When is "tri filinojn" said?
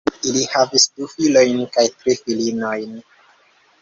1.99-2.99